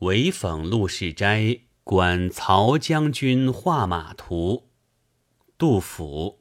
[0.00, 4.70] 韦讽陆氏斋观曹将军画马图。
[5.58, 6.40] 杜甫。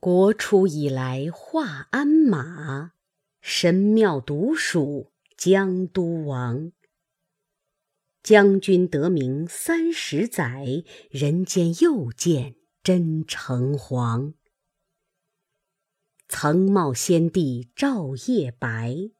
[0.00, 2.94] 国初以来画鞍马，
[3.40, 6.72] 神庙独属江都王。
[8.24, 14.34] 将军得名三十载，人间又见真诚黄。
[16.26, 19.12] 曾冒先帝照夜白。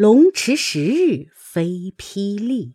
[0.00, 2.72] 龙池十日飞霹雳，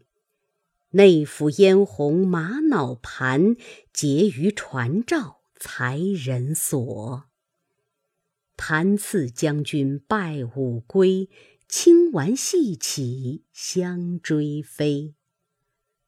[0.91, 3.55] 内府嫣红玛瑙盘，
[3.91, 7.23] 结于传诏才人所。
[8.55, 11.27] 盘赐将军拜五归，
[11.67, 15.15] 清玩细起相追飞。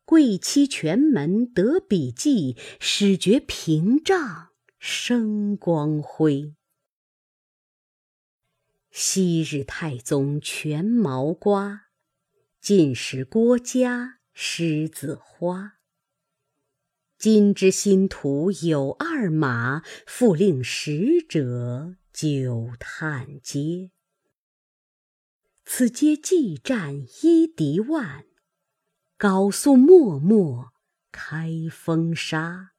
[0.05, 6.53] 贵戚全门得笔记，始觉屏障生光辉。
[8.91, 11.87] 昔日太宗全毛瓜，
[12.59, 15.73] 晋时郭嘉狮子花。
[17.17, 23.91] 今之新图有二马，复令使者久叹嗟。
[25.65, 28.25] 此皆计战一敌万，
[29.17, 30.71] 高速脉脉
[31.11, 32.71] 开风沙。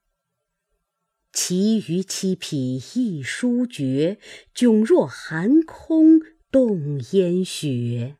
[1.41, 4.19] 其余七匹一书绝，
[4.53, 8.17] 迥若寒空冻烟雪。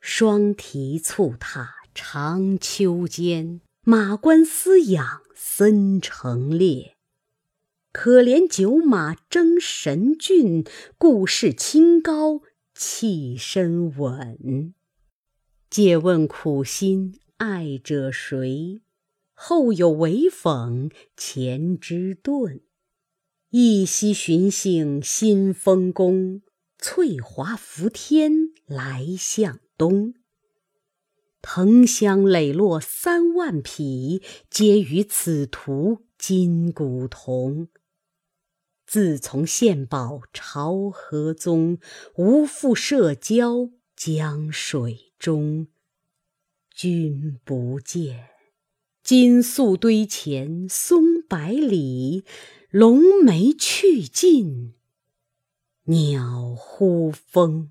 [0.00, 6.96] 双蹄蹴踏长秋间，马关嘶仰森城列。
[7.92, 10.64] 可怜九马争神骏，
[10.98, 12.42] 故事清高
[12.74, 14.74] 气深稳。
[15.70, 18.82] 借问苦心爱者谁？
[19.40, 22.60] 后有韦讽前之盾，
[23.50, 26.42] 一夕寻幸新丰宫，
[26.76, 28.32] 翠华浮天
[28.66, 30.14] 来向东。
[31.40, 37.68] 藤香磊落三万匹，皆与此图金古同。
[38.88, 41.78] 自从献宝朝河宗，
[42.16, 45.68] 无复涉交江水中。
[46.74, 48.37] 君不见。
[49.02, 52.24] 金粟堆前松百里，
[52.70, 54.74] 龙眉去尽
[55.84, 57.70] 鸟呼风。